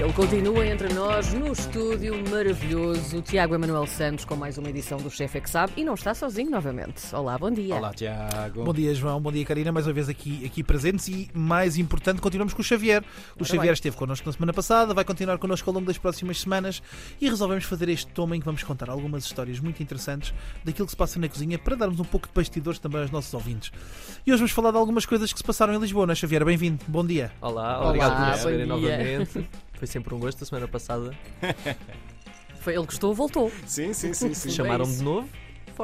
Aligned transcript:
Ele 0.00 0.14
continua 0.14 0.66
entre 0.66 0.94
nós 0.94 1.34
no 1.34 1.52
estúdio 1.52 2.14
maravilhoso, 2.30 3.18
o 3.18 3.20
Tiago 3.20 3.54
Emanuel 3.54 3.86
Santos, 3.86 4.24
com 4.24 4.34
mais 4.34 4.56
uma 4.56 4.70
edição 4.70 4.96
do 4.96 5.10
Chefe 5.10 5.36
é 5.36 5.40
que 5.42 5.50
Sabe, 5.50 5.74
e 5.76 5.84
não 5.84 5.92
está 5.92 6.14
sozinho 6.14 6.50
novamente. 6.50 7.14
Olá, 7.14 7.36
bom 7.36 7.50
dia. 7.50 7.74
Olá, 7.74 7.92
Tiago. 7.92 8.64
Bom 8.64 8.72
dia, 8.72 8.94
João. 8.94 9.20
Bom 9.20 9.30
dia, 9.30 9.44
Karina. 9.44 9.70
Mais 9.70 9.86
uma 9.86 9.92
vez 9.92 10.08
aqui, 10.08 10.42
aqui 10.46 10.64
presentes 10.64 11.06
e, 11.08 11.28
mais 11.34 11.76
importante, 11.76 12.18
continuamos 12.18 12.54
com 12.54 12.62
o 12.62 12.64
Xavier. 12.64 13.04
O 13.38 13.44
Xavier 13.44 13.64
bem. 13.64 13.72
esteve 13.74 13.94
connosco 13.94 14.26
na 14.26 14.32
semana 14.32 14.54
passada, 14.54 14.94
vai 14.94 15.04
continuar 15.04 15.36
connosco 15.36 15.68
ao 15.68 15.74
longo 15.74 15.86
das 15.86 15.98
próximas 15.98 16.40
semanas 16.40 16.82
e 17.20 17.28
resolvemos 17.28 17.64
fazer 17.64 17.90
este 17.90 18.10
toma 18.10 18.34
em 18.34 18.40
que 18.40 18.46
vamos 18.46 18.62
contar 18.62 18.88
algumas 18.88 19.26
histórias 19.26 19.60
muito 19.60 19.82
interessantes 19.82 20.32
daquilo 20.64 20.86
que 20.86 20.92
se 20.92 20.96
passa 20.96 21.20
na 21.20 21.28
cozinha 21.28 21.58
para 21.58 21.76
darmos 21.76 22.00
um 22.00 22.04
pouco 22.04 22.26
de 22.26 22.32
bastidores 22.32 22.78
também 22.78 23.02
aos 23.02 23.10
nossos 23.10 23.34
ouvintes. 23.34 23.70
E 24.26 24.32
hoje 24.32 24.38
vamos 24.38 24.52
falar 24.52 24.70
de 24.70 24.78
algumas 24.78 25.04
coisas 25.04 25.30
que 25.30 25.38
se 25.38 25.44
passaram 25.44 25.74
em 25.74 25.78
Lisboa, 25.78 26.06
não 26.06 26.12
é, 26.12 26.14
Xavier? 26.14 26.42
Bem-vindo. 26.42 26.82
Bom 26.88 27.04
dia. 27.04 27.30
Olá, 27.42 27.80
Olá, 27.80 27.88
obrigado 27.88 28.12
por 28.14 28.20
nos 28.20 28.30
receberem 28.30 28.66
novamente. 28.66 29.46
Foi 29.80 29.86
sempre 29.86 30.14
um 30.14 30.18
gosto 30.20 30.44
a 30.44 30.46
semana 30.46 30.68
passada. 30.68 31.16
Foi 32.60 32.74
ele 32.74 32.84
gostou, 32.84 33.14
voltou. 33.14 33.50
Sim, 33.64 33.94
sim, 33.94 34.12
sim, 34.12 34.34
sim. 34.34 34.34
Sim. 34.34 34.50
Chamaram-me 34.50 34.94
de 34.94 35.02
novo. 35.02 35.26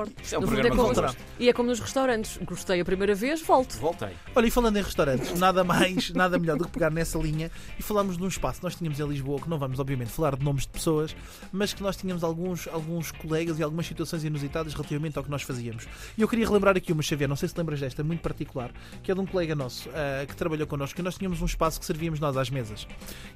É 0.03 0.39
um 0.39 0.41
No 0.43 0.47
fundo, 0.47 0.61
programa 0.61 0.69
é 0.91 0.95
como- 0.95 1.09
de. 1.13 1.17
E 1.39 1.49
é 1.49 1.53
como 1.53 1.69
nos 1.69 1.81
restaurantes. 1.81 2.39
Gostei 2.45 2.81
a 2.81 2.85
primeira 2.85 3.15
vez, 3.15 3.41
volto. 3.43 3.77
Voltei. 3.79 4.11
Olha, 4.35 4.47
e 4.47 4.51
falando 4.51 4.77
em 4.77 4.83
restaurantes, 4.83 5.39
nada 5.39 5.63
mais, 5.65 6.11
nada 6.15 6.39
melhor 6.39 6.57
do 6.57 6.65
que 6.67 6.71
pegar 6.71 6.91
nessa 6.91 7.19
linha 7.19 7.51
e 7.79 7.83
falarmos 7.83 8.17
de 8.17 8.23
um 8.23 8.29
espaço 8.29 8.59
que 8.61 8.65
nós 8.65 8.75
tínhamos 8.75 8.99
em 9.01 9.07
Lisboa, 9.07 9.41
que 9.41 9.49
não 9.49 9.59
vamos, 9.59 9.79
obviamente, 9.79 10.11
falar 10.11 10.37
de 10.37 10.45
nomes 10.45 10.63
de 10.63 10.69
pessoas, 10.69 11.15
mas 11.53 11.73
que 11.73 11.83
nós 11.83 11.97
tínhamos 11.97 12.23
alguns, 12.25 12.67
alguns 12.69 13.11
colegas 13.11 13.59
e 13.59 13.63
algumas 13.63 13.87
situações 13.87 14.25
inusitadas 14.25 14.73
relativamente 14.75 15.17
ao 15.19 15.25
que 15.25 15.31
nós 15.31 15.43
fazíamos. 15.43 15.87
E 16.17 16.23
eu 16.23 16.29
queria 16.29 16.47
relembrar 16.47 16.77
aqui 16.77 16.93
uma, 16.93 17.03
Xavier, 17.03 17.29
não 17.29 17.37
sei 17.37 17.49
se 17.49 17.55
lembras 17.57 17.81
desta, 17.81 18.03
muito 18.05 18.21
particular, 18.21 18.71
que 19.03 19.11
é 19.11 19.15
de 19.15 19.21
um 19.21 19.27
colega 19.27 19.55
nosso 19.55 19.89
ah, 19.91 20.25
que 20.27 20.35
trabalhou 20.37 20.67
connosco, 20.67 21.01
e 21.01 21.03
nós 21.03 21.17
tínhamos 21.17 21.41
um 21.41 21.47
espaço 21.47 21.79
que 21.81 21.87
servíamos 21.87 22.21
nós 22.21 22.37
às 22.37 22.51
mesas. 22.51 22.87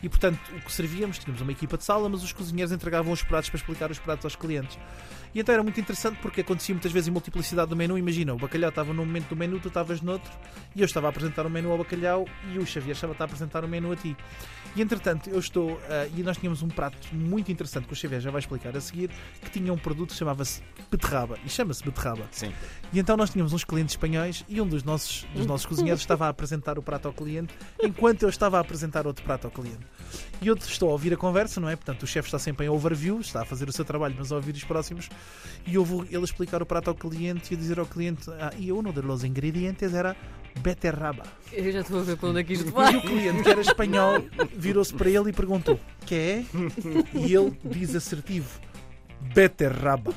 E, 0.03 0.09
portanto, 0.09 0.39
o 0.57 0.61
que 0.61 0.73
servíamos, 0.73 1.19
tínhamos 1.19 1.41
uma 1.43 1.53
equipa 1.53 1.77
de 1.77 1.85
sala, 1.85 2.09
mas 2.09 2.23
os 2.23 2.33
cozinheiros 2.33 2.73
entregavam 2.73 3.13
os 3.13 3.23
pratos 3.23 3.49
para 3.51 3.59
explicar 3.59 3.91
os 3.91 3.99
pratos 3.99 4.25
aos 4.25 4.37
clientes. 4.37 4.79
E 5.35 5.39
então 5.41 5.53
era 5.53 5.63
muito 5.63 5.79
interessante 5.81 6.19
porque 6.21 6.41
acontecia 6.51 6.75
muitas 6.75 6.91
vezes 6.91 7.09
em 7.09 7.13
multiplicidade 7.13 7.71
do 7.71 7.77
menu. 7.77 7.97
Imagina, 7.97 8.35
o 8.35 8.37
bacalhau 8.37 8.71
estava 8.71 8.93
num 8.93 9.07
momento 9.07 9.29
do 9.29 9.37
menu, 9.37 9.61
tu 9.61 9.69
estavas 9.69 10.01
noutro, 10.01 10.31
e 10.75 10.81
eu 10.81 10.85
estava 10.85 11.07
a 11.07 11.11
apresentar 11.11 11.47
o 11.47 11.51
menu 11.51 11.71
ao 11.71 11.79
bacalhau 11.79 12.27
e 12.53 12.59
o 12.59 12.67
Xavier 12.67 12.95
estava 12.95 13.15
a 13.19 13.25
apresentar 13.25 13.65
o 13.65 13.69
menu 13.69 13.93
a 13.93 13.97
ti. 13.97 14.17
E 14.77 14.83
entretanto, 14.83 15.29
eu 15.29 15.39
estou. 15.39 15.81
ah, 15.89 16.09
e 16.17 16.23
nós 16.23 16.37
tínhamos 16.37 16.63
um 16.63 16.69
prato 16.69 16.97
muito 17.13 17.51
interessante 17.51 17.87
que 17.87 17.93
o 17.93 17.97
Xavier 17.97 18.21
já 18.21 18.31
vai 18.31 18.41
explicar 18.41 18.77
a 18.77 18.81
seguir, 18.81 19.11
que 19.41 19.51
tinha 19.51 19.73
um 19.73 19.79
produto 19.79 20.11
que 20.11 20.17
chamava-se 20.17 20.63
beterraba. 20.91 21.39
E 21.45 21.49
chama-se 21.49 21.85
beterraba. 21.85 22.25
Sim. 22.31 22.53
E 22.93 22.99
então 22.99 23.17
nós 23.17 23.31
tínhamos 23.31 23.53
uns 23.53 23.65
clientes 23.65 23.95
espanhóis 23.95 24.45
e 24.49 24.61
um 24.61 24.67
dos 24.67 24.85
nossos, 24.85 25.27
dos 25.35 25.47
nossos 25.47 25.67
cozinheiros 25.67 26.01
estava 26.01 26.27
a 26.27 26.29
apresentar 26.29 26.79
o 26.79 26.83
prato 26.83 27.09
ao 27.09 27.15
cliente 27.15 27.53
enquanto 27.83 28.23
eu 28.23 28.29
estava 28.29 28.59
a 28.59 28.61
apresentar 28.61 29.07
outro 29.07 29.25
prato 29.25 29.47
ao 29.47 29.51
cliente. 29.51 29.81
E 30.41 30.47
eu 30.47 30.55
estou 30.55 30.89
a 30.89 30.93
ouvir 30.93 31.13
a 31.13 31.17
conversa, 31.17 31.61
não 31.61 31.69
é? 31.69 31.77
Portanto, 31.77 32.05
o 32.05 32.07
chefe 32.07 32.29
está 32.29 32.39
sempre 32.39 32.67
em 32.67 32.69
overview, 32.69 33.21
está 33.21 33.43
a 33.43 33.45
fazer 33.45 33.69
o 33.69 33.73
seu 33.73 33.85
trabalho, 33.85 34.15
mas 34.19 34.31
a 34.31 34.37
ouvir 34.37 34.55
os 34.55 34.65
próximos. 34.65 35.09
E 35.67 35.75
eu 35.75 35.85
vou 35.85 36.05
ele 36.11 36.25
explicar 36.31 36.63
o 36.63 36.67
prato 36.67 36.89
ao 36.91 36.95
cliente 36.95 37.53
e 37.55 37.57
dizer 37.57 37.79
ao 37.79 37.87
cliente: 37.87 38.31
ah, 38.39 38.53
e 38.59 38.73
uno 38.73 38.93
de 38.93 39.01
los 39.03 39.25
ingredientes 39.25 39.93
era 39.95 40.17
beterraba. 40.61 41.25
Eu 41.53 41.71
já 41.73 41.81
estou 41.81 42.01
a 42.01 42.03
ver 42.03 42.17
para 42.17 42.29
onde 42.29 42.41
é 42.41 42.45
que 42.45 42.53
isto 42.55 42.69
E 42.69 42.71
vai. 42.71 42.95
o 42.97 43.03
cliente, 43.03 43.43
que 43.43 43.49
era 43.51 43.61
espanhol, 43.61 44.25
virou-se 44.57 44.93
para 44.95 45.09
ele 45.11 45.31
e 45.31 45.33
perguntou: 45.33 45.79
que 46.07 46.15
é? 46.15 46.45
E 47.15 47.35
ele 47.35 47.59
diz 47.65 47.95
assertivo: 47.95 48.61
beterraba. 49.35 50.13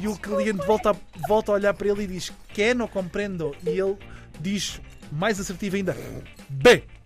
E 0.00 0.06
o 0.06 0.16
cliente 0.16 0.64
volta 0.66 0.90
a, 0.90 0.96
volta 1.26 1.50
a 1.52 1.54
olhar 1.54 1.74
para 1.74 1.88
ele 1.88 2.04
e 2.04 2.06
diz: 2.06 2.32
que 2.52 2.74
não 2.74 2.86
compreendo. 2.86 3.54
E 3.64 3.70
ele 3.70 3.96
diz, 4.40 4.80
mais 5.10 5.40
assertivo 5.40 5.76
ainda: 5.76 5.96
beterraba. 6.48 6.97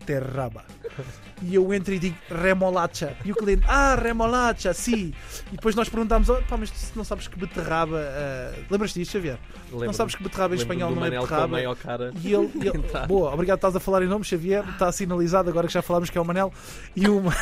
E 1.45 1.57
eu 1.57 1.75
entro 1.75 1.93
e 1.93 1.99
digo 1.99 2.17
remolacha. 2.31 3.17
E 3.25 3.33
o 3.33 3.35
cliente, 3.35 3.65
ah, 3.67 3.97
remolacha, 4.01 4.73
sim. 4.73 5.13
E 5.51 5.57
depois 5.57 5.75
nós 5.75 5.89
perguntámos, 5.89 6.29
oh, 6.29 6.37
pá, 6.49 6.57
mas 6.57 6.71
tu 6.71 6.93
não 6.95 7.03
sabes 7.03 7.27
que 7.27 7.37
beterraba. 7.37 7.99
ah, 7.99 8.53
Lembras-te 8.71 9.01
disto, 9.01 9.13
Xavier? 9.13 9.39
Não 9.71 9.79
Lembro-me- 9.79 9.95
sabem 9.95 10.17
que 10.17 10.23
beterraba 10.23 10.55
em 10.55 10.59
espanhol 10.59 10.91
do 10.91 10.97
não 10.97 11.03
é 11.03 11.07
Manel 11.07 11.21
com 11.27 11.35
a 11.35 11.47
beterraba. 11.47 11.49
mãe 11.69 11.77
cara. 11.77 12.13
E 12.23 12.33
ele, 12.33 12.51
e 12.63 12.69
ele- 12.69 13.07
boa, 13.09 13.33
obrigado, 13.35 13.57
estás 13.59 13.75
a 13.75 13.81
falar 13.81 14.03
em 14.03 14.07
nome, 14.07 14.25
Xavier, 14.25 14.63
está 14.69 14.93
sinalizado 14.93 15.51
agora 15.51 15.67
que 15.67 15.73
já 15.73 15.83
falámos 15.83 16.11
que 16.11 16.17
é 16.17 16.21
o 16.21 16.25
Manel. 16.25 16.53
E 16.95 17.09
o, 17.09 17.21
Ma- 17.21 17.35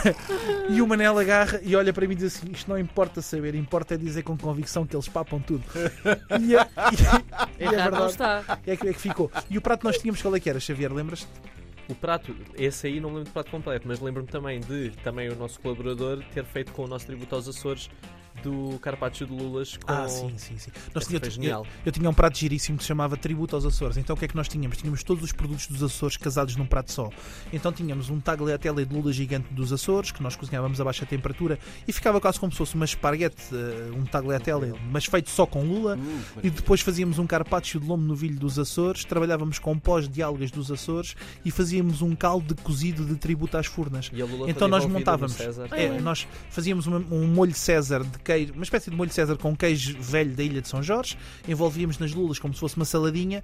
e 0.71 0.81
o 0.81 0.87
Manel 0.87 1.19
agarra 1.19 1.61
e 1.63 1.77
olha 1.77 1.93
para 1.93 2.07
mim 2.07 2.15
e 2.15 2.17
diz 2.17 2.37
assim: 2.37 2.51
Isto 2.53 2.71
não 2.71 2.79
importa 2.79 3.21
saber, 3.21 3.55
importa 3.55 3.95
é 3.95 3.97
dizer 3.99 4.23
com 4.23 4.35
convicção 4.35 4.87
que 4.87 4.97
eles 4.97 5.09
papam 5.09 5.41
tudo. 5.41 5.65
E, 6.41 6.57
é- 6.57 6.67
e, 7.59 7.63
e 7.63 7.65
é 7.65 7.71
não 7.73 7.91
verdade, 7.91 8.45
é 8.67 8.77
que, 8.77 8.89
é 8.89 8.93
que 8.95 8.99
ficou. 9.01 9.31
E 9.51 9.59
o 9.59 9.61
prato 9.61 9.81
que 9.81 9.87
nós 9.87 9.99
tínhamos, 9.99 10.23
qual 10.23 10.35
é 10.35 10.41
que 10.41 10.49
era, 10.49 10.59
Xavier? 10.59 10.91
Lembras-te? 10.91 11.27
O 11.91 11.95
prato, 11.97 12.33
esse 12.57 12.87
aí 12.87 13.01
não 13.01 13.11
me 13.11 13.17
lembro 13.17 13.31
do 13.31 13.33
prato 13.33 13.51
completo, 13.51 13.89
mas 13.89 13.99
lembro-me 13.99 14.29
também 14.29 14.61
de 14.61 14.91
também 15.03 15.29
o 15.29 15.35
nosso 15.35 15.61
colaborador 15.61 16.23
ter 16.33 16.45
feito 16.45 16.71
com 16.71 16.85
o 16.85 16.87
nosso 16.87 17.05
tributo 17.05 17.35
aos 17.35 17.49
Açores 17.49 17.91
do 18.43 18.79
carpaccio 18.81 19.27
de 19.27 19.33
lulas 19.33 19.77
com 19.77 19.93
Ah, 19.93 20.09
sim, 20.09 20.33
sim, 20.37 20.59
sim. 20.59 20.71
Nós 20.95 21.07
tinha- 21.07 21.51
eu, 21.51 21.67
eu 21.87 21.93
tinha 21.93 22.09
um 22.09 22.15
prato 22.15 22.39
giríssimo 22.39 22.77
que 22.79 22.85
se 22.85 22.89
chamava 22.89 23.17
Tributo 23.17 23.55
aos 23.57 23.65
Açores. 23.65 23.97
Então 23.97 24.15
o 24.15 24.19
que 24.19 24.25
é 24.25 24.29
que 24.29 24.37
nós 24.37 24.49
tínhamos? 24.49 24.77
Tínhamos 24.77 25.03
todos 25.03 25.23
os 25.25 25.33
produtos 25.33 25.67
dos 25.67 25.83
Açores 25.83 26.17
casados 26.17 26.57
num 26.57 26.67
prato 26.67 26.93
só. 26.93 27.11
Então 27.53 27.73
tínhamos 27.73 28.11
um 28.11 28.21
tagliatelle 28.21 28.85
de 28.85 28.95
lula 28.95 29.13
gigante 29.13 29.53
dos 29.53 29.73
Açores, 29.73 30.11
que 30.13 30.23
nós 30.23 30.37
cozinhávamos 30.37 30.81
a 30.81 30.85
baixa 30.85 31.05
temperatura 31.07 31.59
e 31.87 31.93
ficava 31.93 32.21
quase 32.21 32.39
como 32.41 32.53
se 32.53 32.59
fosse 32.59 32.75
uma 32.75 32.85
esparguete, 32.85 33.43
eh, 33.53 33.91
um 33.97 34.05
tagliatelle, 34.05 34.75
mas 34.91 35.05
feito 35.05 35.31
só 35.31 35.47
com 35.47 35.63
lula. 35.65 35.97
Uh, 35.97 36.21
E 36.43 36.51
depois 36.51 36.81
fazíamos 36.81 37.19
um 37.19 37.27
carpaccio 37.27 37.79
de 37.81 37.87
lombo 37.87 38.05
novilho 38.05 38.39
dos 38.39 38.59
Açores, 38.59 39.05
trabalhávamos 39.05 39.59
com 39.59 39.79
pós 39.79 40.09
de 40.09 40.23
algas 40.23 40.51
dos 40.51 40.71
Açores 40.71 41.15
e 41.45 41.51
fazíamos 41.51 42.03
um 42.03 42.15
caldo 42.17 42.55
de 42.55 42.63
cozido 42.63 43.05
de 43.05 43.17
tributo 43.17 43.57
às 43.57 43.67
furnas. 43.67 44.11
E 44.13 44.23
a 44.23 44.25
lula 44.25 44.51
Então 44.51 44.67
nós 44.69 44.85
montávamos. 44.87 45.37
É, 45.73 46.01
nós 46.01 46.27
fazíamos 46.51 46.87
um 46.87 47.27
molho 47.27 47.55
César 47.55 48.03
de 48.05 48.19
queijo, 48.31 48.53
uma 48.53 48.65
espécie 48.65 48.91
de 48.91 48.97
molho 48.97 49.11
César 49.11 49.37
com 49.37 49.57
queijo 49.57 49.97
velho 50.01 50.35
da 50.35 50.43
ilha 50.43 50.61
de 50.61 50.69
São 50.69 50.83
Jorge, 50.83 51.17
envolvíamos 51.49 51.99
nas 51.99 52.13
lulas 52.13 52.39
como 52.39 52.53
se 52.55 52.61
fosse 52.61 52.77
uma 52.77 52.85
saladinha, 52.85 53.43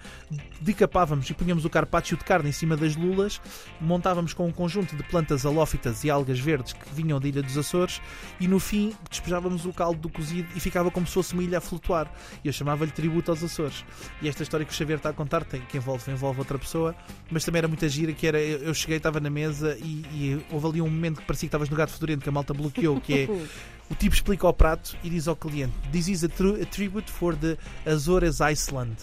decapávamos 0.61 1.29
e 1.31 1.35
punhamos 1.35 1.65
o 1.65 1.71
carpaccio 1.71 2.17
de 2.17 2.25
carne 2.25 2.49
em 2.49 2.53
cima 2.53 2.77
das 2.77 2.95
lulas, 2.95 3.41
montávamos 3.81 4.33
com 4.33 4.47
um 4.47 4.53
conjunto 4.53 4.95
de 4.95 5.03
plantas 5.05 5.47
halófitas 5.47 6.05
e 6.05 6.11
algas 6.11 6.39
verdes 6.39 6.73
que 6.73 6.95
vinham 6.95 7.21
da 7.21 7.29
ilha 7.29 7.43
dos 7.43 7.57
Açores. 7.57 8.01
E 8.39 8.47
no 8.47 8.61
fim 8.61 8.95
despejávamos 9.11 9.65
o 9.65 9.73
caldo 9.73 10.01
do 10.01 10.09
cozido 10.09 10.49
e 10.55 10.61
ficava 10.61 10.91
como 10.91 11.07
se 11.07 11.15
fosse 11.15 11.33
uma 11.33 11.43
ilha 11.43 11.59
a 11.59 11.61
flutuar. 11.61 12.13
E 12.45 12.49
eu 12.49 12.53
chamava-lhe 12.53 12.91
tributo 12.91 13.31
aos 13.31 13.43
Açores. 13.43 13.85
E 14.21 14.29
esta 14.29 14.43
história 14.43 14.65
que 14.65 14.73
o 14.73 14.75
Xavier 14.75 14.99
está 14.99 15.11
a 15.11 15.13
contar 15.13 15.45
tem, 15.45 15.61
que 15.63 15.77
envolve, 15.77 16.11
envolve 16.11 16.39
outra 16.39 16.59
pessoa, 16.59 16.95
mas 17.31 17.45
também 17.45 17.59
era 17.59 17.69
muita 17.69 17.89
gira, 17.89 18.13
que 18.13 18.27
era, 18.27 18.41
eu 18.41 18.67
eu 18.67 18.75
cheguei, 18.75 18.97
estava 18.97 19.21
na 19.21 19.31
mesa 19.31 19.79
e, 19.81 20.05
e 20.13 20.45
houve 20.51 20.67
ali 20.67 20.83
um 20.83 20.89
momento 20.89 21.21
que 21.21 21.27
parecia 21.27 21.47
que 21.47 21.49
estavas 21.49 21.71
no 21.71 21.77
gato 21.77 21.93
fedorento, 21.93 22.23
que 22.23 22.29
a 22.29 22.33
malta 22.33 22.53
bloqueou, 22.53 23.01
que 23.01 23.15
é 23.15 23.29
o 23.91 23.95
tipo 23.95 24.15
explica 24.15 24.47
ao 24.47 24.53
prato 24.53 24.97
e 25.03 25.11
diz 25.11 25.29
ao 25.29 25.37
cliente: 25.37 25.73
This 25.93 26.09
is 26.09 26.25
a, 26.25 26.27
a 26.27 26.67
tribute 26.67 27.11
for 27.11 27.37
the 27.37 27.57
Azores 27.85 28.41
Iceland. 28.41 28.97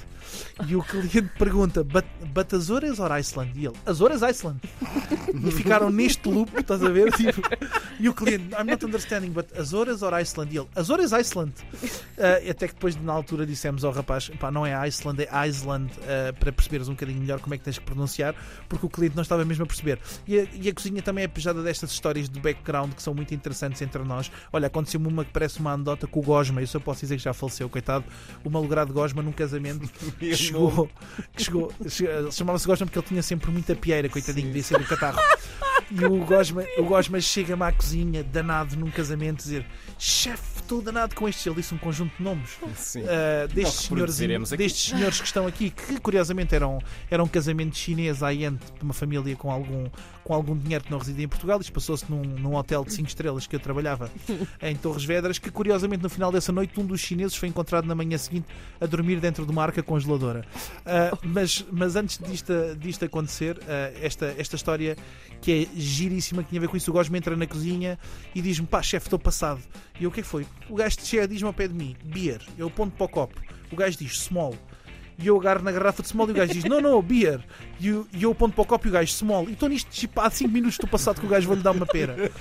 E 0.67 0.75
o 0.75 0.83
cliente 0.83 1.29
pergunta: 1.37 1.83
But, 1.83 2.05
but 2.33 2.53
Azores 2.53 2.99
or 2.99 3.11
Iceland? 3.11 3.51
E 3.55 3.65
ele: 3.65 3.75
Azores 3.85 4.21
Iceland. 4.21 4.59
E 5.33 5.51
ficaram 5.51 5.89
neste 5.89 6.27
loop, 6.29 6.51
estás 6.59 6.83
a 6.83 6.89
ver? 6.89 7.11
Tipo, 7.13 7.41
e 8.03 8.09
o 8.09 8.13
cliente: 8.13 8.53
I'm 8.53 8.65
not 8.69 8.85
understanding, 8.85 9.29
but 9.31 9.47
Azores 9.57 10.01
or 10.01 10.13
Iceland? 10.13 10.53
E 10.53 10.57
ele: 10.59 10.67
Azores 10.75 11.13
Iceland. 11.13 11.53
Ah, 12.17 12.49
até 12.51 12.67
que 12.67 12.73
depois, 12.73 12.95
na 13.01 13.13
altura, 13.13 13.45
dissemos 13.45 13.83
ao 13.85 13.91
rapaz: 13.93 14.29
pá, 14.39 14.51
não 14.51 14.65
é 14.65 14.75
Iceland, 14.87 15.23
é 15.23 15.29
Iceland, 15.47 15.89
ah, 16.03 16.33
para 16.33 16.51
perceberes 16.51 16.87
um 16.89 16.91
bocadinho 16.93 17.21
melhor 17.21 17.39
como 17.39 17.55
é 17.55 17.57
que 17.57 17.63
tens 17.63 17.79
que 17.79 17.85
pronunciar, 17.85 18.35
porque 18.67 18.85
o 18.85 18.89
cliente 18.89 19.15
não 19.15 19.23
estava 19.23 19.45
mesmo 19.45 19.63
a 19.63 19.67
perceber. 19.67 19.99
E 20.27 20.39
a, 20.39 20.47
e 20.53 20.69
a 20.69 20.73
cozinha 20.73 21.01
também 21.01 21.23
é 21.23 21.27
pejada 21.27 21.63
destas 21.63 21.91
histórias 21.91 22.29
de 22.29 22.39
background 22.39 22.93
que 22.93 23.01
são 23.01 23.13
muito 23.13 23.33
interessantes 23.33 23.81
entre 23.81 24.03
nós. 24.03 24.29
Olha, 24.51 24.67
aconteceu-me 24.67 25.07
uma 25.07 25.23
que 25.23 25.31
parece 25.31 25.59
uma 25.59 25.71
anedota 25.71 26.05
com 26.05 26.19
o 26.19 26.23
Gosma, 26.23 26.61
isso 26.61 26.75
eu 26.75 26.81
posso 26.81 26.99
dizer 27.01 27.15
que 27.17 27.23
já 27.23 27.33
faleceu, 27.33 27.69
coitado. 27.69 28.03
O 28.43 28.49
malogrado 28.49 28.91
Gosma 28.93 29.21
num 29.23 29.31
casamento 29.31 29.87
que 30.19 30.35
chegou, 30.35 30.89
que 31.35 31.43
chegou, 31.43 31.71
che- 31.87 32.31
chamava-se 32.31 32.67
Gosma 32.67 32.85
porque 32.85 32.99
ele 32.99 33.07
tinha 33.07 33.23
sempre 33.23 33.49
muita 33.49 33.75
pieira, 33.75 34.09
coitadinho, 34.09 34.47
devia 34.47 34.63
ser 34.63 34.77
do 34.77 34.85
catarro. 34.85 35.19
E 35.95 36.05
o 36.05 36.25
Gosma, 36.25 36.65
o 36.77 36.83
Gosma 36.83 37.21
chega-me 37.21 37.63
à 37.63 37.71
cozinha, 37.71 38.23
danado 38.23 38.75
num 38.75 38.89
casamento, 38.89 39.43
dizer: 39.43 39.63
Chefe, 39.99 40.52
estou 40.63 40.81
danado 40.81 41.15
com 41.15 41.27
este. 41.27 41.47
Ele 41.47 41.57
disse 41.57 41.73
um 41.73 41.77
conjunto 41.77 42.15
de 42.17 42.23
nomes. 42.23 42.57
Sim. 42.75 43.01
Uh, 43.01 43.47
destes, 43.53 43.89
Não 43.89 44.07
senhores, 44.07 44.49
destes 44.51 44.89
senhores 44.89 45.19
que 45.19 45.27
estão 45.27 45.45
aqui, 45.45 45.69
que 45.69 45.99
curiosamente 45.99 46.55
eram, 46.55 46.79
eram 47.09 47.25
um 47.25 47.27
casamento 47.27 47.77
chinês 47.77 48.23
à 48.23 48.33
end 48.33 48.57
de 48.57 48.83
uma 48.83 48.93
família 48.93 49.35
com 49.35 49.51
algum, 49.51 49.85
com 50.23 50.33
algum 50.33 50.57
dinheiro 50.57 50.83
que 50.83 50.91
não 50.91 50.97
residia 50.97 51.25
em 51.25 51.27
Portugal. 51.27 51.59
Isto 51.59 51.73
passou-se 51.73 52.09
num, 52.09 52.23
num 52.23 52.55
hotel 52.55 52.83
de 52.83 52.93
5 52.93 53.07
estrelas 53.07 53.45
que 53.45 53.55
eu 53.55 53.59
trabalhava 53.59 54.09
em 54.61 54.75
Torres 54.75 55.05
Vedras. 55.05 55.37
Que 55.37 55.51
curiosamente 55.51 56.01
no 56.01 56.09
final 56.09 56.31
dessa 56.31 56.51
noite, 56.51 56.79
um 56.79 56.85
dos 56.85 57.01
chineses 57.01 57.35
foi 57.35 57.49
encontrado 57.49 57.85
na 57.85 57.95
manhã 57.95 58.17
seguinte 58.17 58.47
a 58.79 58.85
dormir 58.85 59.19
dentro 59.19 59.45
de 59.45 59.51
uma 59.51 59.63
arca 59.63 59.83
congeladora. 59.83 60.45
Uh, 60.79 61.17
mas, 61.23 61.65
mas 61.71 61.95
antes 61.95 62.17
disto, 62.17 62.53
disto 62.77 63.05
acontecer, 63.05 63.57
uh, 63.57 63.97
esta, 64.01 64.33
esta 64.37 64.55
história 64.55 64.97
que 65.41 65.51
é 65.51 65.79
giríssima, 65.79 66.41
que 66.41 66.49
tinha 66.49 66.59
a 66.59 66.61
ver 66.61 66.69
com 66.69 66.77
isso, 66.77 66.89
o 66.89 66.93
Gosma 66.93 67.17
entra 67.17 67.35
na 67.35 67.45
cozinha 67.45 67.99
e 68.33 68.41
diz-me: 68.41 68.65
pá, 68.65 68.81
chefe, 68.81 69.07
estou 69.07 69.19
passado. 69.19 69.61
E 69.99 70.05
eu, 70.05 70.09
o 70.09 70.13
que 70.13 70.21
é 70.21 70.23
que 70.23 70.29
foi? 70.29 70.45
O 70.69 70.75
gajo 70.75 70.97
chega, 71.01 71.27
diz-me 71.27 71.47
ao 71.47 71.53
pé 71.53 71.67
de 71.67 71.73
mim: 71.73 71.95
beer. 72.03 72.41
Eu 72.57 72.69
ponto 72.69 72.95
para 72.95 73.05
o 73.05 73.09
copo. 73.09 73.39
O 73.71 73.75
gajo 73.75 73.97
diz 73.97 74.19
small. 74.19 74.55
E 75.19 75.27
eu 75.27 75.37
agarro 75.39 75.61
na 75.61 75.71
garrafa 75.71 76.01
de 76.01 76.07
small 76.09 76.27
e 76.27 76.31
o 76.31 76.33
gajo 76.33 76.53
diz: 76.53 76.63
Não, 76.63 76.81
não, 76.81 76.99
beer. 76.99 77.39
E 77.79 77.87
eu, 77.89 78.07
e 78.11 78.23
eu 78.23 78.31
aponto 78.31 78.55
para 78.55 78.61
o 78.63 78.65
copo 78.65 78.87
e 78.87 78.89
o 78.89 78.93
gajo 78.93 79.11
small. 79.11 79.47
E 79.47 79.53
estou 79.53 79.69
nisto, 79.69 79.87
tipo, 79.91 80.19
há 80.19 80.27
5 80.29 80.49
minutos 80.49 80.73
estou 80.75 80.89
passado 80.89 81.19
que 81.19 81.25
o 81.25 81.29
gajo 81.29 81.47
vai-lhe 81.47 81.61
dar 81.61 81.69
uma 81.71 81.85
pera. 81.85 82.31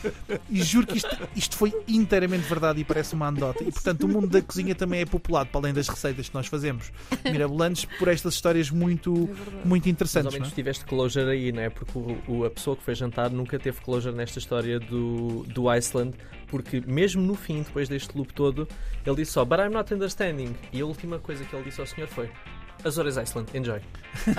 E 0.48 0.62
juro 0.62 0.86
que 0.86 0.96
isto, 0.96 1.18
isto 1.36 1.56
foi 1.56 1.70
inteiramente 1.86 2.48
verdade 2.48 2.80
e 2.80 2.84
parece 2.84 3.12
uma 3.14 3.26
anedota. 3.26 3.62
E 3.62 3.70
portanto, 3.70 4.04
o 4.04 4.08
mundo 4.08 4.26
da 4.28 4.40
cozinha 4.40 4.74
também 4.74 5.00
é 5.00 5.04
populado, 5.04 5.50
para 5.50 5.60
além 5.60 5.74
das 5.74 5.86
receitas 5.88 6.28
que 6.30 6.34
nós 6.34 6.46
fazemos 6.46 6.90
mirabolantes, 7.24 7.84
por 7.98 8.08
estas 8.08 8.34
histórias 8.34 8.70
muito, 8.70 9.12
muito 9.12 9.66
Mais 9.66 9.84
ou 9.84 9.90
interessantes. 9.90 10.24
Não 10.32 10.32
menos 10.32 10.52
é? 10.52 10.54
tiveste 10.54 10.84
closure 10.86 11.30
aí, 11.30 11.52
não 11.52 11.60
é? 11.62 11.68
Porque 11.68 11.98
o, 11.98 12.18
o- 12.28 12.44
a 12.46 12.50
pessoa 12.50 12.74
que 12.76 12.82
foi 12.82 12.94
jantar 12.94 13.28
nunca 13.30 13.58
teve 13.58 13.80
closure 13.82 14.14
nesta 14.16 14.38
história 14.38 14.80
do, 14.80 15.44
do 15.48 15.68
Iceland, 15.68 16.14
porque 16.52 16.82
mesmo 16.86 17.22
no 17.22 17.34
fim, 17.34 17.62
depois 17.62 17.88
deste 17.88 18.14
loop 18.14 18.34
todo, 18.34 18.68
ele 19.06 19.16
disse 19.16 19.32
só, 19.32 19.42
but 19.42 19.58
I'm 19.58 19.70
not 19.70 19.92
understanding. 19.92 20.54
E 20.70 20.82
a 20.82 20.84
última 20.84 21.18
coisa 21.18 21.42
que 21.46 21.56
ele 21.56 21.64
disse 21.64 21.80
ao 21.80 21.86
senhor 21.86 22.06
foi, 22.08 22.30
Azores 22.84 23.16
Iceland, 23.16 23.48
enjoy. 23.56 23.80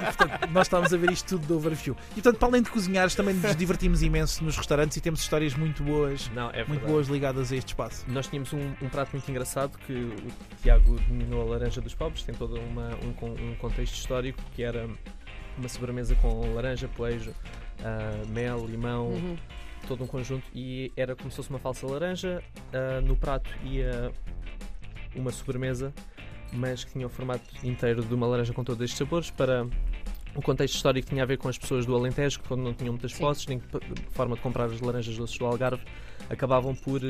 Portanto, 0.00 0.48
nós 0.50 0.66
estávamos 0.66 0.92
a 0.92 0.96
ver 0.96 1.12
isto 1.12 1.36
tudo 1.36 1.46
do 1.46 1.56
overview. 1.56 1.96
E 2.10 2.14
portanto, 2.14 2.38
para 2.38 2.48
além 2.48 2.62
de 2.62 2.70
cozinhares, 2.70 3.14
também 3.14 3.32
nos 3.32 3.54
divertimos 3.54 4.02
imenso 4.02 4.42
nos 4.42 4.56
restaurantes 4.56 4.96
e 4.96 5.00
temos 5.00 5.20
histórias 5.20 5.54
muito 5.54 5.84
boas, 5.84 6.28
Não, 6.34 6.50
é 6.50 6.64
muito 6.64 6.84
boas 6.84 7.06
ligadas 7.06 7.52
a 7.52 7.56
este 7.56 7.68
espaço. 7.68 8.04
Nós 8.08 8.26
tínhamos 8.26 8.52
um, 8.52 8.72
um 8.82 8.88
prato 8.88 9.12
muito 9.12 9.30
engraçado 9.30 9.78
que 9.86 9.92
o 9.92 10.16
Tiago 10.62 10.98
dominou 11.06 11.42
a 11.42 11.44
laranja 11.44 11.80
dos 11.80 11.94
pobres, 11.94 12.24
tem 12.24 12.34
todo 12.34 12.58
uma, 12.58 12.90
um, 13.04 13.50
um 13.50 13.54
contexto 13.54 13.94
histórico 13.94 14.42
que 14.52 14.64
era 14.64 14.88
uma 15.56 15.68
sobremesa 15.68 16.16
com 16.16 16.54
laranja, 16.54 16.88
poejo, 16.88 17.32
ah, 17.84 18.22
mel, 18.28 18.66
limão, 18.66 19.08
Uhum. 19.08 19.36
todo 19.88 20.04
um 20.04 20.06
conjunto 20.06 20.44
e 20.54 20.92
era 20.96 21.14
como 21.16 21.30
se 21.30 21.36
fosse 21.36 21.50
uma 21.50 21.58
falsa 21.58 21.86
laranja. 21.86 22.42
ah, 22.72 23.00
no 23.00 23.16
prato 23.16 23.50
ia 23.64 24.12
uma 25.16 25.30
sobremesa, 25.32 25.92
mas 26.52 26.84
que 26.84 26.92
tinha 26.92 27.06
o 27.06 27.10
formato 27.10 27.44
inteiro 27.64 28.04
de 28.04 28.14
uma 28.14 28.26
laranja 28.26 28.52
com 28.52 28.62
todos 28.64 28.80
estes 28.82 28.98
sabores 28.98 29.30
para 29.30 29.66
o 30.34 30.40
contexto 30.42 30.76
histórico 30.76 31.06
que 31.08 31.12
tinha 31.14 31.24
a 31.24 31.26
ver 31.26 31.36
com 31.38 31.48
as 31.48 31.58
pessoas 31.58 31.84
do 31.84 31.94
Alentejo, 31.96 32.40
que 32.40 32.46
quando 32.48 32.62
não 32.62 32.72
tinham 32.72 32.92
muitas 32.92 33.12
Sim. 33.12 33.18
posses, 33.20 33.46
nem 33.46 33.60
forma 34.10 34.36
de 34.36 34.42
comprar 34.42 34.66
as 34.66 34.80
laranjas 34.80 35.16
doces 35.16 35.36
do 35.36 35.44
Algarve, 35.46 35.82
acabavam 36.28 36.74
por 36.74 37.00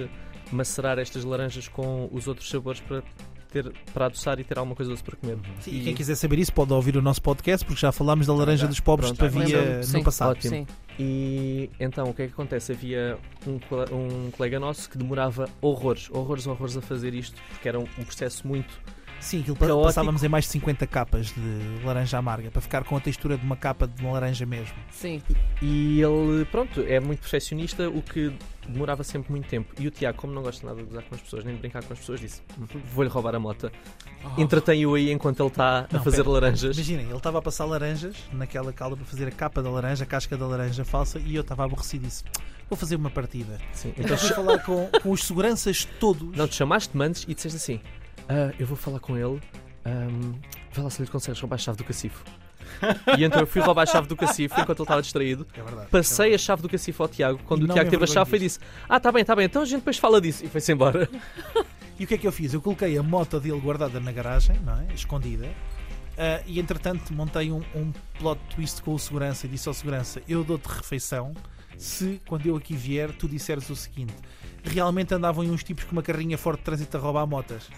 macerar 0.51 0.99
estas 0.99 1.23
laranjas 1.25 1.69
com 1.69 2.09
os 2.11 2.27
outros 2.27 2.49
sabores 2.49 2.81
para 2.81 3.03
ter 3.51 3.73
para 3.93 4.07
adoçar 4.07 4.39
e 4.41 4.45
ter 4.45 4.59
alguma 4.59 4.77
coisa 4.77 4.91
doce 4.91 5.03
para 5.03 5.17
comer. 5.17 5.39
Sim, 5.61 5.71
e 5.73 5.85
quem 5.85 5.95
quiser 5.95 6.15
saber 6.15 6.39
isso 6.39 6.53
pode 6.53 6.73
ouvir 6.73 6.97
o 6.97 7.03
nosso 7.03 7.23
podcast, 7.23 7.65
porque 7.65 7.81
já 7.81 7.93
falámos 7.93 8.27
da 8.27 8.35
laranja 8.35 8.63
Já. 8.63 8.69
dos 8.69 8.81
pobres 8.81 9.13
Pronto, 9.13 9.31
de 9.31 9.39
Pavia 9.39 9.81
no 9.93 10.05
passado. 10.05 10.31
Ótimo. 10.31 10.55
Sim. 10.57 10.67
E 10.99 11.71
então 11.81 12.11
o 12.11 12.15
que 12.15 12.23
é 12.23 12.27
que 12.27 12.33
acontece? 12.33 12.73
Havia 12.73 13.17
um, 13.47 13.59
um 13.95 14.31
colega 14.31 14.61
nosso 14.61 14.89
que 14.91 14.99
demorava 14.99 15.49
horrores, 15.61 16.11
horrores, 16.11 16.47
horrores 16.47 16.77
a 16.77 16.83
fazer 16.83 17.15
isto, 17.15 17.41
porque 17.51 17.69
era 17.69 17.79
um, 17.79 17.87
um 17.99 18.05
processo 18.05 18.47
muito. 18.47 18.79
Sim, 19.21 19.41
aquilo 19.41 19.57
Caótico. 19.57 19.83
passávamos 19.83 20.25
em 20.25 20.29
mais 20.29 20.45
de 20.45 20.51
50 20.53 20.87
capas 20.87 21.27
de 21.27 21.85
laranja 21.85 22.17
amarga 22.17 22.51
para 22.51 22.61
ficar 22.61 22.85
com 22.85 22.97
a 22.97 23.01
textura 23.01 23.37
de 23.37 23.45
uma 23.45 23.57
capa 23.57 23.87
de 23.87 24.01
uma 24.03 24.13
laranja 24.13 24.47
mesmo. 24.47 24.75
Sim. 24.91 25.23
E 25.61 26.01
ele, 26.01 26.45
pronto, 26.47 26.81
é 26.81 26.99
muito 26.99 27.21
perfeccionista, 27.21 27.89
o 27.89 28.01
que 28.01 28.33
demorava 28.71 29.03
sempre 29.05 29.31
muito 29.33 29.49
tempo. 29.49 29.75
E 29.79 29.87
o 29.87 29.91
Tiago, 29.91 30.17
como 30.19 30.33
não 30.33 30.43
gosta 30.43 30.67
nada 30.67 30.79
de 30.81 30.85
gozar 30.89 31.03
com 31.05 31.15
as 31.15 31.21
pessoas, 31.21 31.45
nem 31.45 31.55
de 31.55 31.61
brincar 31.61 31.83
com 31.85 31.93
as 31.93 31.99
pessoas, 31.99 32.21
disse: 32.21 32.41
Vou-lhe 32.95 33.11
roubar 33.11 33.35
a 33.35 33.39
moto. 33.39 33.71
Entretém-o 34.39 34.95
aí 34.95 35.11
enquanto 35.11 35.41
ele 35.41 35.49
está 35.49 35.87
a 35.93 35.99
fazer 36.01 36.19
pera. 36.19 36.31
laranjas. 36.31 36.77
Imaginem, 36.77 37.07
ele 37.07 37.17
estava 37.17 37.39
a 37.39 37.43
passar 37.43 37.65
laranjas 37.65 38.17
naquela 38.33 38.73
calda 38.73 38.97
para 38.97 39.05
fazer 39.07 39.27
a 39.29 39.31
capa 39.31 39.63
da 39.63 39.71
laranja, 39.71 40.05
a 40.05 40.07
casca 40.07 40.37
da 40.37 40.47
laranja 40.47 40.85
falsa, 40.85 41.19
e 41.19 41.35
eu 41.35 41.43
estava 41.43 41.65
aborrecido 41.65 42.05
e 42.05 42.09
disse: 42.09 42.25
Vou 42.69 42.77
fazer 42.77 42.97
uma 42.97 43.11
partida. 43.11 43.59
Sim, 43.73 43.93
Então 43.99 44.17
fui 44.17 44.29
falar 44.31 44.59
com, 44.61 44.89
com 45.03 45.11
os 45.11 45.25
seguranças 45.25 45.85
todos. 45.99 46.37
Não, 46.37 46.47
te 46.47 46.55
chamaste-me 46.57 47.05
antes 47.05 47.25
e 47.29 47.35
disseste 47.35 47.57
assim: 47.57 47.81
"Ah, 48.29 48.53
Eu 48.59 48.67
vou 48.67 48.77
falar 48.77 49.01
com 49.01 49.17
ele, 49.17 49.41
ahm, 49.85 50.35
vê 50.73 50.81
lá 50.83 50.91
se 50.91 51.03
lhe 51.03 51.09
consegues 51.09 51.41
roubar 51.41 51.57
a 51.57 51.59
chave 51.59 51.79
do 51.79 51.85
cacifo. 51.85 52.23
e 53.19 53.25
então 53.25 53.41
eu 53.41 53.47
fui 53.47 53.61
roubar 53.61 53.83
a 53.83 53.87
chave 53.87 54.09
do 54.09 54.17
cacifo 54.17 54.61
enquanto 54.61 54.79
ele 54.79 54.85
estava 54.85 55.03
distraído. 55.03 55.47
É 55.55 55.63
verdade. 55.63 55.89
Passei 55.91 56.35
a 56.35 56.39
chave 56.39 56.63
do 56.63 56.69
cacifo 56.69 57.03
ao 57.03 57.09
Tiago. 57.09 57.41
Quando 57.45 57.63
E 57.63 57.65
o 57.65 57.73
Tiago 57.73 57.91
teve 57.91 58.05
a 58.05 58.07
chave, 58.07 58.31
foi 58.31 58.39
disse: 58.39 58.59
Ah, 58.89 58.99
tá 58.99 59.11
bem, 59.13 59.25
tá 59.25 59.35
bem, 59.35 59.47
então 59.47 59.63
a 59.63 59.65
gente 59.65 59.79
depois 59.79 59.99
fala 59.99 60.21
disso. 60.21 60.45
E 60.45 60.49
foi-se 60.49 60.73
embora. 60.73 61.09
E 61.99 62.05
o 62.05 62.07
que 62.07 62.15
é 62.15 62.17
que 62.17 62.27
eu 62.27 62.33
fiz? 62.33 62.55
Eu 62.55 62.63
coloquei 62.63 62.97
a 62.97 63.03
moto 63.03 63.39
dele 63.39 63.61
guardada 63.61 64.01
na 64.01 64.11
garagem, 64.11 64.57
é? 64.89 64.95
escondida, 64.95 65.47
ah, 66.17 66.43
e 66.47 66.61
entretanto 66.61 67.15
montei 67.15 67.51
um, 67.51 67.63
um 67.75 67.93
plot 68.19 68.39
twist 68.55 68.83
com 68.83 68.93
o 68.93 68.99
segurança 68.99 69.47
e 69.47 69.49
disse 69.49 69.69
ao 69.69 69.75
segurança: 69.75 70.23
Eu 70.29 70.45
dou-te 70.45 70.67
refeição 70.67 71.35
se, 71.79 72.21
quando 72.29 72.47
eu 72.47 72.57
aqui 72.57 72.77
vier, 72.77 73.11
tu 73.13 73.27
disseres 73.27 73.71
o 73.71 73.75
seguinte: 73.75 74.13
realmente 74.63 75.15
andavam 75.15 75.45
uns 75.47 75.65
tipos 75.65 75.85
com 75.85 75.93
uma 75.93 76.03
carrinha 76.03 76.37
forte 76.37 76.59
de 76.59 76.65
trânsito 76.65 76.97
a 76.99 77.01
roubar 77.01 77.27
motas. 77.27 77.69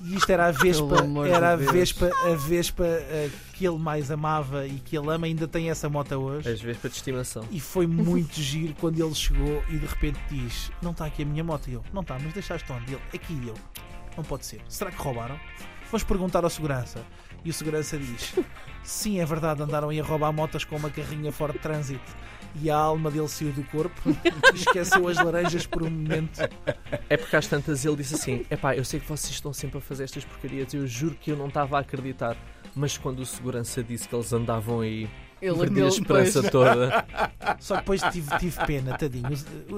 E 0.00 0.14
isto 0.16 0.30
era 0.30 0.46
a 0.46 0.50
Vespa, 0.50 0.96
era 1.28 1.52
a. 1.52 1.56
Vespa, 1.56 2.10
a 2.24 2.34
Vespa 2.34 2.84
ah, 2.84 3.30
que 3.54 3.66
ele 3.66 3.78
mais 3.78 4.10
amava 4.10 4.66
e 4.66 4.78
que 4.78 4.96
ele 4.96 5.10
ama, 5.10 5.26
ainda 5.26 5.48
tem 5.48 5.70
essa 5.70 5.88
moto 5.88 6.14
hoje. 6.14 6.48
Às 6.48 6.60
vezes 6.60 6.80
para 6.80 6.90
de 6.90 6.96
estimação. 6.96 7.44
E 7.50 7.60
foi 7.60 7.86
muito 7.86 8.34
giro 8.40 8.74
quando 8.78 9.02
ele 9.02 9.14
chegou 9.14 9.62
e 9.68 9.78
de 9.78 9.86
repente 9.86 10.18
diz: 10.30 10.70
Não 10.82 10.90
está 10.90 11.06
aqui 11.06 11.22
a 11.22 11.26
minha 11.26 11.42
moto. 11.42 11.68
E 11.68 11.74
eu: 11.74 11.84
Não 11.92 12.02
está, 12.02 12.18
mas 12.18 12.32
deixaste 12.32 12.70
onde? 12.72 12.92
E 12.92 12.94
ele: 12.94 13.02
Aqui. 13.14 13.46
Eu: 13.46 13.54
Não 14.16 14.24
pode 14.24 14.46
ser. 14.46 14.60
Será 14.68 14.90
que 14.90 15.00
roubaram? 15.00 15.38
Vamos 15.90 16.04
perguntar 16.04 16.44
ao 16.44 16.50
segurança. 16.50 17.04
E 17.44 17.50
o 17.50 17.52
segurança 17.52 17.96
diz: 17.96 18.34
Sim, 18.82 19.20
é 19.20 19.24
verdade, 19.24 19.62
andaram 19.62 19.88
aí 19.88 20.00
a 20.00 20.04
roubar 20.04 20.32
motas 20.32 20.64
com 20.64 20.76
uma 20.76 20.90
carrinha 20.90 21.32
fora 21.32 21.52
de 21.52 21.58
trânsito. 21.58 22.16
E 22.62 22.70
a 22.70 22.76
alma 22.76 23.10
dele 23.10 23.28
saiu 23.28 23.52
do 23.52 23.62
corpo 23.64 24.00
e 24.52 24.56
esqueceu 24.56 25.06
as 25.08 25.16
laranjas 25.16 25.66
por 25.66 25.82
um 25.82 25.90
momento. 25.90 26.40
É 27.08 27.16
porque 27.16 27.36
às 27.36 27.46
tantas 27.46 27.84
ele 27.84 27.96
disse 27.96 28.14
assim: 28.14 28.46
Epá, 28.50 28.74
eu 28.74 28.84
sei 28.84 28.98
que 28.98 29.06
vocês 29.06 29.32
estão 29.32 29.52
sempre 29.52 29.78
a 29.78 29.80
fazer 29.80 30.04
estas 30.04 30.24
porcarias, 30.24 30.72
eu 30.72 30.86
juro 30.86 31.14
que 31.14 31.30
eu 31.30 31.36
não 31.36 31.48
estava 31.48 31.76
a 31.76 31.80
acreditar. 31.80 32.36
Mas 32.74 32.98
quando 32.98 33.20
o 33.20 33.26
segurança 33.26 33.82
disse 33.82 34.08
que 34.08 34.14
eles 34.14 34.32
andavam 34.32 34.80
aí, 34.80 35.08
Ele 35.40 35.54
perdi 35.58 35.82
a 35.82 35.86
esperança 35.88 36.42
depois. 36.42 36.70
toda. 36.70 37.06
Só 37.60 37.74
que 37.74 37.80
depois 37.80 38.02
tive, 38.10 38.38
tive 38.38 38.66
pena, 38.66 38.96
tadinho. 38.96 39.28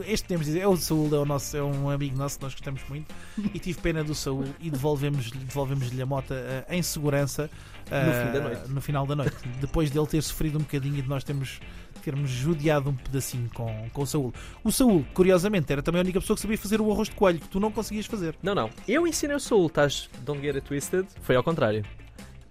Este 0.06 0.22
podemos 0.26 0.46
dizer, 0.46 0.60
é 0.60 0.68
o 0.68 0.76
Saúl, 0.76 1.14
é, 1.14 1.18
o 1.18 1.24
nosso, 1.24 1.56
é 1.56 1.62
um 1.62 1.90
amigo 1.90 2.16
nosso 2.16 2.38
que 2.38 2.44
nós 2.44 2.52
gostamos 2.54 2.82
muito. 2.88 3.12
E 3.52 3.58
tive 3.58 3.80
pena 3.80 4.04
do 4.04 4.14
Saúl 4.14 4.44
e 4.60 4.70
devolvemos-lhe 4.70 5.38
devolvemos-lhe 5.38 6.00
a 6.00 6.06
moto 6.06 6.32
eh, 6.32 6.64
em 6.70 6.82
segurança 6.82 7.50
eh, 7.90 8.04
No 8.04 8.12
fim 8.12 8.32
da 8.32 8.40
noite. 8.40 8.70
no 8.70 8.80
final 8.80 9.06
da 9.06 9.16
noite. 9.16 9.36
Depois 9.60 9.90
dele 9.90 10.06
ter 10.06 10.22
sofrido 10.22 10.58
um 10.58 10.62
bocadinho 10.62 10.98
e 10.98 11.02
de 11.02 11.08
nós 11.08 11.24
termos, 11.24 11.60
termos 12.02 12.30
judiado 12.30 12.90
um 12.90 12.94
pedacinho 12.94 13.50
com, 13.52 13.88
com 13.92 14.02
o 14.02 14.06
Saúl. 14.06 14.32
O 14.62 14.70
Saúl, 14.70 15.04
curiosamente, 15.12 15.72
era 15.72 15.82
também 15.82 16.00
a 16.00 16.04
única 16.04 16.20
pessoa 16.20 16.36
que 16.36 16.40
sabia 16.42 16.56
fazer 16.58 16.80
o 16.80 16.90
arroz 16.92 17.08
de 17.08 17.14
coelho, 17.16 17.40
que 17.40 17.48
tu 17.48 17.58
não 17.58 17.72
conseguias 17.72 18.06
fazer. 18.06 18.36
Não, 18.42 18.54
não. 18.54 18.70
Eu 18.86 19.06
ensinei 19.06 19.34
o 19.34 19.40
Saul, 19.40 19.66
estás 19.66 20.08
don't 20.24 20.40
get 20.40 20.54
it 20.54 20.66
twisted. 20.66 21.04
Foi 21.20 21.34
ao 21.34 21.42
contrário. 21.42 21.84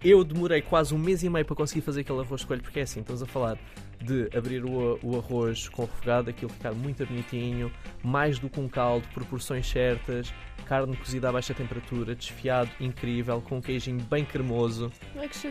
Eu 0.03 0.23
demorei 0.23 0.61
quase 0.61 0.93
um 0.93 0.97
mês 0.97 1.23
e 1.23 1.29
meio 1.29 1.43
para 1.43 1.55
conseguir 1.55 1.81
fazer 1.81 2.01
aquele 2.01 2.19
arroz 2.19 2.41
de 2.41 2.47
coelho, 2.47 2.61
porque 2.61 2.79
é 2.79 2.83
assim, 2.83 2.99
estamos 2.99 3.23
a 3.23 3.25
falar 3.25 3.57
de 3.99 4.29
abrir 4.37 4.63
o, 4.63 4.99
o 5.01 5.17
arroz 5.17 5.67
com 5.69 5.83
refogado, 5.83 6.29
aquilo 6.29 6.51
ficar 6.51 6.71
muito 6.71 7.03
bonitinho, 7.05 7.71
mais 8.03 8.37
do 8.37 8.47
que 8.47 8.59
um 8.59 8.69
caldo, 8.69 9.07
proporções 9.13 9.67
certas, 9.67 10.31
carne 10.67 10.95
cozida 10.95 11.29
a 11.29 11.31
baixa 11.31 11.53
temperatura, 11.53 12.13
desfiado, 12.13 12.69
incrível, 12.79 13.41
com 13.41 13.57
um 13.57 13.61
queijinho 13.61 13.99
bem 14.03 14.23
cremoso 14.23 14.91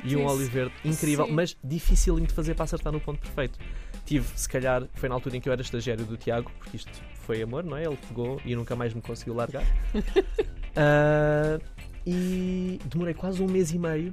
e 0.05 0.15
um 0.15 0.25
óleo 0.25 0.47
verde 0.49 0.75
incrível, 0.85 1.27
Sim. 1.27 1.33
mas 1.33 1.57
dificílimo 1.65 2.27
de 2.27 2.33
fazer 2.33 2.55
para 2.55 2.65
acertar 2.65 2.93
no 2.93 3.01
ponto 3.01 3.19
perfeito. 3.19 3.59
Tive, 4.05 4.27
se 4.37 4.49
calhar, 4.49 4.87
foi 4.95 5.09
na 5.09 5.17
altura 5.17 5.37
em 5.37 5.41
que 5.41 5.49
eu 5.49 5.53
era 5.53 5.61
estagiário 5.61 6.05
do 6.05 6.17
Tiago, 6.17 6.53
porque 6.57 6.77
isto 6.77 6.93
foi 7.23 7.43
amor, 7.43 7.65
não 7.65 7.77
é? 7.77 7.85
Ele 7.85 7.99
pegou 8.09 8.41
e 8.45 8.55
nunca 8.55 8.77
mais 8.77 8.95
me 8.95 9.03
conseguiu 9.03 9.35
largar. 9.35 9.65
Ah, 10.79 11.59
e 12.07 12.79
demorei 12.85 13.15
quase 13.15 13.43
um 13.43 13.47
mês 13.47 13.73
e 13.73 13.79
meio 13.79 14.13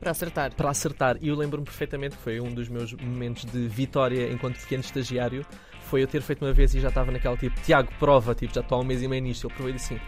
Para 0.00 0.10
acertar. 0.10 0.54
para 0.54 0.70
acertar. 0.70 1.16
E 1.20 1.28
eu 1.28 1.36
lembro-me 1.36 1.64
perfeitamente 1.64 2.16
que 2.16 2.22
foi 2.22 2.40
um 2.40 2.52
dos 2.52 2.68
meus 2.68 2.92
momentos 2.92 3.44
de 3.44 3.66
vitória 3.68 4.30
enquanto 4.32 4.58
pequeno 4.60 4.82
estagiário. 4.82 5.44
Foi 5.82 6.02
eu 6.02 6.06
ter 6.06 6.20
feito 6.22 6.44
uma 6.44 6.52
vez 6.52 6.74
e 6.74 6.80
já 6.80 6.88
estava 6.88 7.10
naquela 7.10 7.36
tipo, 7.36 7.58
Tiago, 7.62 7.90
prova, 7.98 8.34
tipo, 8.34 8.54
já 8.54 8.60
estou 8.60 8.78
há 8.78 8.80
um 8.80 8.84
mês 8.84 9.02
e 9.02 9.08
meio 9.08 9.22
nisto. 9.22 9.46
Ele 9.46 9.54
provou 9.54 9.70
e 9.70 9.72
disse 9.74 9.94
assim, 9.94 10.02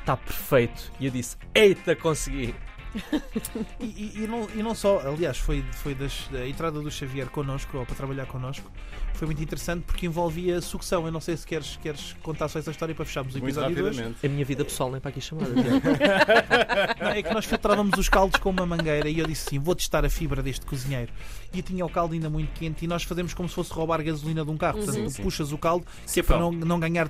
está 0.00 0.16
perfeito. 0.16 0.92
E 0.98 1.06
eu 1.06 1.12
disse, 1.12 1.36
eita, 1.54 1.94
consegui. 1.94 2.54
E, 3.80 3.84
e- 3.84 4.12
e 4.24 4.26
não, 4.26 4.48
e 4.54 4.62
não 4.62 4.74
só, 4.74 5.00
aliás, 5.00 5.38
foi, 5.38 5.64
foi 5.72 5.94
das, 5.94 6.28
da 6.30 6.46
entrada 6.46 6.80
do 6.80 6.90
Xavier 6.90 7.28
connosco, 7.28 7.78
ou 7.78 7.86
para 7.86 7.94
trabalhar 7.94 8.26
connosco, 8.26 8.70
foi 9.14 9.26
muito 9.26 9.42
interessante 9.42 9.82
porque 9.86 10.06
envolvia 10.06 10.60
sucção. 10.60 11.04
Eu 11.06 11.12
não 11.12 11.20
sei 11.20 11.36
se 11.36 11.46
queres, 11.46 11.76
queres 11.82 12.14
contar 12.22 12.48
só 12.48 12.58
essa 12.58 12.70
história 12.70 12.94
para 12.94 13.04
fecharmos 13.04 13.34
o 13.34 13.38
Muito 13.38 13.48
episódio 13.58 13.76
hoje. 13.84 13.98
rapidamente. 14.00 14.26
A 14.26 14.28
minha 14.28 14.44
vida 14.44 14.64
pessoal 14.64 14.90
nem 14.90 15.00
para 15.00 15.10
aqui 15.10 15.20
chamada. 15.20 15.50
Não, 17.00 17.08
é 17.10 17.22
que 17.22 17.32
nós 17.32 17.44
filtrávamos 17.44 17.98
os 17.98 18.08
caldos 18.08 18.38
com 18.40 18.50
uma 18.50 18.66
mangueira 18.66 19.08
e 19.08 19.18
eu 19.18 19.26
disse 19.26 19.48
assim: 19.48 19.58
vou 19.58 19.74
testar 19.74 20.04
a 20.04 20.10
fibra 20.10 20.42
deste 20.42 20.64
cozinheiro. 20.66 21.12
E 21.52 21.62
tinha 21.62 21.84
o 21.84 21.88
caldo 21.88 22.14
ainda 22.14 22.30
muito 22.30 22.52
quente 22.52 22.84
e 22.84 22.88
nós 22.88 23.02
fazemos 23.02 23.34
como 23.34 23.48
se 23.48 23.54
fosse 23.54 23.72
roubar 23.72 24.02
gasolina 24.02 24.44
de 24.44 24.50
um 24.50 24.56
carro. 24.56 24.78
Portanto, 24.78 24.98
Uhum. 25.00 25.04
tu 25.06 25.10
Sim. 25.12 25.22
puxas 25.22 25.52
o 25.52 25.58
caldo 25.58 25.86
que 26.12 26.20
é 26.20 26.22
para 26.22 26.38
não, 26.38 26.52
não 26.52 26.78
ganhar 26.80 27.08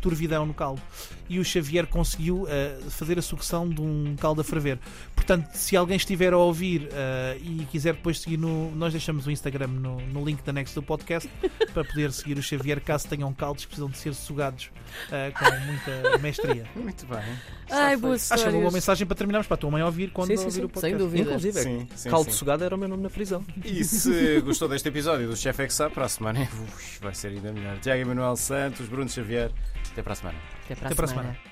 turvidão 0.00 0.46
no 0.46 0.54
caldo. 0.54 0.80
E 1.28 1.38
o 1.38 1.44
Xavier 1.44 1.86
conseguiu 1.86 2.46
eh, 2.48 2.78
fazer 2.90 3.18
a 3.18 3.22
sucção 3.22 3.68
de 3.68 3.80
um 3.80 4.14
caldo 4.20 4.40
a 4.40 4.44
ferver. 4.44 4.78
Portanto, 5.24 5.54
se 5.54 5.76
alguém 5.76 5.96
estiver 5.96 6.32
a 6.32 6.36
ouvir 6.36 6.88
eh, 6.92 7.38
e 7.40 7.66
quiser 7.70 7.94
depois 7.94 8.20
seguir 8.20 8.36
no. 8.36 8.70
Nós 8.72 8.92
deixamos 8.92 9.26
o 9.26 9.30
Instagram 9.30 9.68
no, 9.68 10.00
no 10.00 10.24
link 10.24 10.42
da 10.42 10.50
anexo 10.50 10.74
do 10.74 10.82
podcast 10.82 11.28
para 11.72 11.84
poder 11.84 12.12
seguir 12.12 12.36
o 12.38 12.42
Xavier 12.42 12.80
caso 12.80 13.08
tenham 13.08 13.32
caldos 13.32 13.64
que 13.64 13.68
precisam 13.68 13.88
de 13.88 13.98
ser 13.98 14.14
sugados 14.14 14.70
eh, 15.10 15.32
com 15.32 15.44
muita 15.66 16.18
mestria. 16.18 16.66
Muito 16.74 17.06
bem. 17.06 17.22
Ai, 17.70 17.96
boas 17.96 18.30
Acho 18.30 18.42
que 18.42 18.48
é 18.48 18.52
uma 18.52 18.60
boa 18.60 18.72
mensagem 18.72 19.06
para 19.06 19.16
terminarmos 19.16 19.46
para 19.46 19.54
a 19.54 19.58
tua 19.58 19.70
mãe 19.70 19.82
ouvir 19.82 20.10
quando 20.10 20.28
Sim, 20.28 20.36
sim, 20.36 20.44
ouvir 20.44 20.52
sim, 20.52 20.64
o 20.64 20.68
podcast. 20.68 20.90
Sem 20.90 20.96
dúvida. 20.98 21.22
Inclusive, 21.22 21.60
Sim, 21.60 21.88
sim, 21.94 22.10
caldo 22.10 22.30
sim. 22.30 22.36
sugado 22.36 22.64
era 22.64 22.74
o 22.74 22.78
meu 22.78 22.88
nome 22.88 23.02
na 23.02 23.10
prisão. 23.10 23.44
E 23.64 23.82
se 23.84 24.40
gostou 24.40 24.68
deste 24.68 24.88
episódio 24.88 25.28
do 25.28 25.36
Chef 25.36 25.58
Exa, 25.60 25.88
para 25.88 26.04
a 26.04 26.08
semana 26.08 26.40
ui, 26.40 26.82
vai 27.00 27.14
ser 27.14 27.28
ainda 27.28 27.52
melhor. 27.52 27.78
Tiago 27.78 28.02
Emanuel 28.02 28.36
Santos, 28.36 28.88
Bruno 28.88 29.08
Xavier. 29.08 29.50
Até 29.92 30.02
para 30.02 30.12
a 30.12 30.16
semana. 30.16 30.38
Até 30.64 30.74
para 30.74 30.84
a 30.84 30.86
Até 30.88 30.94
para 30.96 31.04
a 31.04 31.08
semana. 31.08 31.28
semana. 31.32 31.51